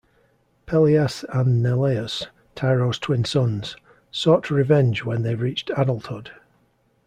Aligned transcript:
Pelias 0.65 1.23
and 1.31 1.61
Neleus, 1.63 2.25
Tyro's 2.55 2.97
twin 2.97 3.23
sons, 3.23 3.75
sought 4.09 4.49
revenge 4.49 5.05
when 5.05 5.21
they 5.21 5.35
reached 5.35 5.69
adulthood. 5.77 6.31